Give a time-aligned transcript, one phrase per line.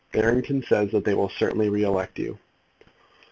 [0.13, 2.39] "Barrington says that they will certainly re elect you."